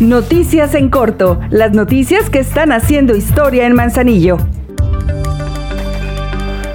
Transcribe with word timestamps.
Noticias 0.00 0.74
en 0.74 0.88
corto, 0.88 1.38
las 1.50 1.72
noticias 1.72 2.28
que 2.28 2.40
están 2.40 2.72
haciendo 2.72 3.14
historia 3.14 3.66
en 3.66 3.74
Manzanillo. 3.74 4.38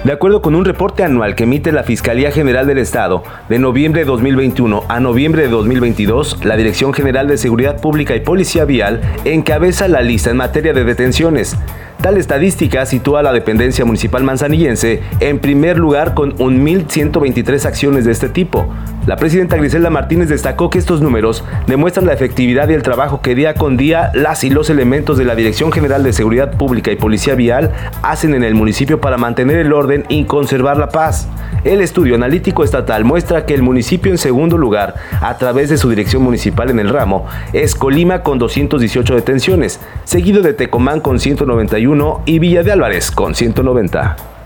De 0.04 0.12
acuerdo 0.12 0.40
con 0.40 0.54
un 0.54 0.64
reporte 0.64 1.04
anual 1.04 1.34
que 1.34 1.44
emite 1.44 1.70
la 1.70 1.82
Fiscalía 1.82 2.30
General 2.30 2.66
del 2.66 2.78
Estado, 2.78 3.22
de 3.50 3.58
noviembre 3.58 4.02
de 4.02 4.06
2021 4.06 4.84
a 4.88 5.00
noviembre 5.00 5.42
de 5.42 5.48
2022, 5.48 6.44
la 6.44 6.56
Dirección 6.56 6.94
General 6.94 7.28
de 7.28 7.36
Seguridad 7.36 7.80
Pública 7.80 8.16
y 8.16 8.20
Policía 8.20 8.64
Vial 8.64 9.02
encabeza 9.26 9.88
la 9.88 10.00
lista 10.00 10.30
en 10.30 10.38
materia 10.38 10.72
de 10.72 10.84
detenciones. 10.84 11.56
Tal 12.00 12.16
estadística 12.16 12.86
sitúa 12.86 13.20
a 13.20 13.22
la 13.24 13.32
dependencia 13.32 13.84
municipal 13.84 14.22
manzanillense 14.22 15.02
en 15.20 15.40
primer 15.40 15.76
lugar 15.76 16.14
con 16.14 16.34
1.123 16.38 17.66
acciones 17.66 18.04
de 18.06 18.12
este 18.12 18.28
tipo. 18.28 18.72
La 19.08 19.16
presidenta 19.16 19.56
Griselda 19.56 19.88
Martínez 19.88 20.28
destacó 20.28 20.68
que 20.68 20.76
estos 20.76 21.00
números 21.00 21.42
demuestran 21.66 22.04
la 22.04 22.12
efectividad 22.12 22.68
y 22.68 22.74
el 22.74 22.82
trabajo 22.82 23.22
que 23.22 23.34
día 23.34 23.54
con 23.54 23.78
día 23.78 24.10
las 24.12 24.44
y 24.44 24.50
los 24.50 24.68
elementos 24.68 25.16
de 25.16 25.24
la 25.24 25.34
Dirección 25.34 25.72
General 25.72 26.02
de 26.02 26.12
Seguridad 26.12 26.58
Pública 26.58 26.92
y 26.92 26.96
Policía 26.96 27.34
Vial 27.34 27.72
hacen 28.02 28.34
en 28.34 28.44
el 28.44 28.54
municipio 28.54 29.00
para 29.00 29.16
mantener 29.16 29.60
el 29.60 29.72
orden 29.72 30.04
y 30.10 30.24
conservar 30.24 30.76
la 30.76 30.90
paz. 30.90 31.26
El 31.64 31.80
estudio 31.80 32.16
analítico 32.16 32.64
estatal 32.64 33.06
muestra 33.06 33.46
que 33.46 33.54
el 33.54 33.62
municipio 33.62 34.12
en 34.12 34.18
segundo 34.18 34.58
lugar, 34.58 34.96
a 35.22 35.38
través 35.38 35.70
de 35.70 35.78
su 35.78 35.88
dirección 35.88 36.22
municipal 36.22 36.68
en 36.68 36.78
el 36.78 36.90
ramo, 36.90 37.24
es 37.54 37.74
Colima 37.74 38.22
con 38.22 38.38
218 38.38 39.14
detenciones, 39.14 39.80
seguido 40.04 40.42
de 40.42 40.52
Tecomán 40.52 41.00
con 41.00 41.18
191 41.18 42.24
y 42.26 42.40
Villa 42.40 42.62
de 42.62 42.72
Álvarez 42.72 43.10
con 43.10 43.34
190. 43.34 44.37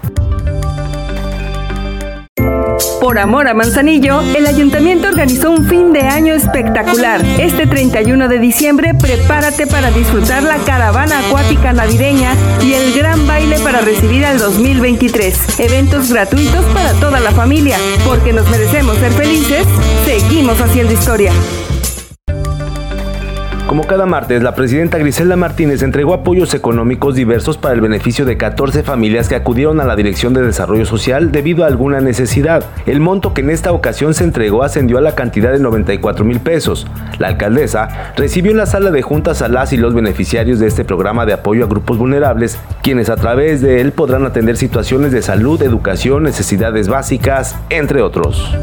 Por 3.12 3.19
amor 3.19 3.47
a 3.47 3.52
Manzanillo, 3.52 4.23
el 4.23 4.47
ayuntamiento 4.47 5.07
organizó 5.07 5.51
un 5.51 5.66
fin 5.66 5.93
de 5.93 6.01
año 6.01 6.33
espectacular. 6.33 7.23
Este 7.38 7.66
31 7.66 8.27
de 8.27 8.38
diciembre, 8.38 8.95
prepárate 8.95 9.66
para 9.66 9.91
disfrutar 9.91 10.43
la 10.43 10.57
caravana 10.57 11.18
acuática 11.18 11.74
navideña 11.74 12.35
y 12.63 12.73
el 12.73 12.95
gran 12.95 13.27
baile 13.27 13.59
para 13.59 13.83
recibir 13.83 14.24
al 14.24 14.38
2023. 14.38 15.60
Eventos 15.60 16.10
gratuitos 16.10 16.65
para 16.73 16.95
toda 16.95 17.21
la 17.21 17.33
familia. 17.33 17.77
Porque 18.07 18.33
nos 18.33 18.49
merecemos 18.49 18.96
ser 18.96 19.13
felices, 19.13 19.66
seguimos 20.07 20.59
haciendo 20.63 20.95
historia. 20.95 21.33
Como 23.73 23.87
cada 23.87 24.04
martes, 24.04 24.42
la 24.42 24.54
presidenta 24.54 24.98
Griselda 24.98 25.34
Martínez 25.34 25.80
entregó 25.80 26.12
apoyos 26.12 26.52
económicos 26.52 27.15
diversos 27.15 27.56
para 27.56 27.73
el 27.73 27.80
beneficio 27.80 28.26
de 28.26 28.37
14 28.37 28.82
familias 28.82 29.30
que 29.30 29.34
acudieron 29.34 29.80
a 29.80 29.87
la 29.87 29.96
Dirección 29.96 30.34
de 30.34 30.42
Desarrollo 30.42 30.84
Social 30.84 31.32
debido 31.32 31.65
a 31.65 31.68
alguna 31.68 32.02
necesidad. 32.02 32.66
El 32.84 33.00
monto 33.00 33.32
que 33.32 33.40
en 33.40 33.48
esta 33.48 33.73
ocasión 33.73 34.12
se 34.12 34.24
entregó 34.24 34.62
ascendió 34.62 34.98
a 34.98 35.00
la 35.00 35.15
cantidad 35.15 35.52
de 35.52 35.59
94 35.59 36.23
mil 36.23 36.38
pesos. 36.40 36.87
La 37.18 37.28
alcaldesa 37.28 38.12
recibió 38.15 38.50
en 38.50 38.59
la 38.59 38.66
sala 38.66 38.90
de 38.90 39.00
juntas 39.00 39.40
a 39.40 39.48
las 39.48 39.73
y 39.73 39.78
los 39.78 39.95
beneficiarios 39.95 40.59
de 40.59 40.66
este 40.66 40.84
programa 40.84 41.24
de 41.24 41.32
apoyo 41.32 41.65
a 41.65 41.68
grupos 41.68 41.96
vulnerables, 41.96 42.59
quienes 42.82 43.09
a 43.09 43.16
través 43.16 43.62
de 43.62 43.80
él 43.80 43.93
podrán 43.93 44.26
atender 44.26 44.59
situaciones 44.59 45.12
de 45.12 45.23
salud, 45.23 45.62
educación, 45.62 46.24
necesidades 46.24 46.88
básicas, 46.88 47.56
entre 47.70 48.02
otros. 48.02 48.54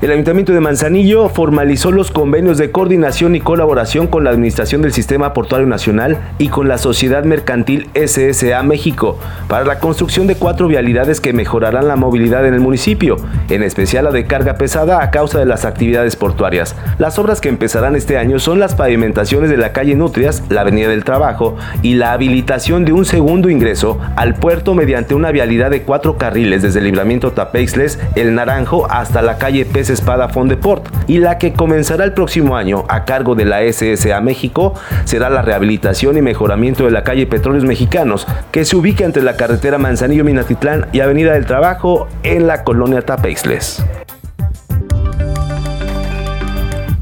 El 0.00 0.10
Ayuntamiento 0.10 0.52
de 0.52 0.60
Manzanillo 0.60 1.28
formalizó 1.28 1.92
los 1.92 2.10
convenios 2.10 2.58
de 2.58 2.70
coordinación 2.70 3.36
y 3.36 3.40
colaboración 3.40 4.06
con 4.06 4.24
la 4.24 4.30
Administración 4.30 4.82
del 4.82 4.92
Sistema 4.92 5.32
Portuario 5.32 5.66
Nacional 5.66 6.18
y 6.36 6.48
con 6.48 6.68
la 6.68 6.78
Sociedad 6.78 7.24
Mercantil 7.24 7.88
SSA 7.94 8.62
México 8.64 9.18
para 9.48 9.64
la 9.64 9.78
construcción 9.78 10.26
de 10.26 10.34
cuatro 10.34 10.68
vialidades 10.68 11.20
que 11.20 11.32
mejorarán 11.32 11.88
la 11.88 11.96
movilidad 11.96 12.46
en 12.46 12.54
el 12.54 12.60
municipio, 12.60 13.16
en 13.48 13.62
especial 13.62 14.04
la 14.04 14.10
de 14.10 14.26
carga 14.26 14.58
pesada 14.58 15.02
a 15.02 15.10
causa 15.10 15.38
de 15.38 15.46
las 15.46 15.64
actividades 15.64 16.16
portuarias. 16.16 16.74
Las 16.98 17.18
obras 17.18 17.40
que 17.40 17.48
empezarán 17.48 17.96
este 17.96 18.18
año 18.18 18.38
son 18.40 18.58
las 18.58 18.74
pavimentaciones 18.74 19.48
de 19.48 19.56
la 19.56 19.72
calle 19.72 19.94
Nutrias, 19.94 20.42
la 20.50 20.62
Avenida 20.62 20.88
del 20.88 21.04
Trabajo 21.04 21.56
y 21.82 21.94
la 21.94 22.12
habilitación 22.12 22.84
de 22.84 22.92
un 22.92 23.04
segundo 23.04 23.48
ingreso 23.48 23.98
al 24.16 24.34
puerto 24.34 24.74
mediante 24.74 25.14
una 25.14 25.30
vialidad 25.30 25.70
de 25.70 25.82
cuatro 25.82 26.18
carriles 26.18 26.62
desde 26.62 26.80
el 26.80 26.86
libramiento 26.86 27.32
Tapeixles, 27.32 27.98
El 28.16 28.34
Naranjo 28.34 28.86
hasta 28.90 29.22
la 29.22 29.38
calle 29.38 29.64
Peces 29.64 29.93
Espada 29.94 30.28
Fondeport 30.28 30.86
y 31.08 31.18
la 31.18 31.38
que 31.38 31.52
comenzará 31.52 32.04
el 32.04 32.12
próximo 32.12 32.56
año 32.56 32.84
a 32.88 33.04
cargo 33.04 33.34
de 33.34 33.44
la 33.44 33.60
SSA 33.60 34.20
México 34.20 34.74
será 35.04 35.30
la 35.30 35.42
rehabilitación 35.42 36.16
y 36.16 36.22
mejoramiento 36.22 36.84
de 36.84 36.90
la 36.90 37.04
calle 37.04 37.26
Petróleos 37.26 37.64
Mexicanos 37.64 38.26
que 38.52 38.64
se 38.64 38.76
ubica 38.76 39.04
entre 39.04 39.22
la 39.22 39.36
carretera 39.36 39.78
Manzanillo-Minatitlán 39.78 40.88
y 40.92 41.00
Avenida 41.00 41.32
del 41.32 41.46
Trabajo 41.46 42.08
en 42.22 42.46
la 42.46 42.64
colonia 42.64 43.02
Tapeixles. 43.02 43.84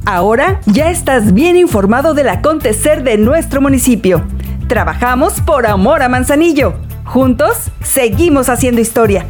Ahora 0.05 0.61
ya 0.67 0.91
estás 0.91 1.33
bien 1.33 1.57
informado 1.57 2.13
del 2.13 2.29
acontecer 2.29 3.03
de 3.03 3.19
nuestro 3.19 3.61
municipio. 3.61 4.25
Trabajamos 4.69 5.41
por 5.41 5.67
amor 5.67 6.03
a 6.03 6.09
Manzanillo. 6.09 6.75
Juntos 7.05 7.71
seguimos 7.83 8.49
haciendo 8.49 8.81
historia. 8.81 9.27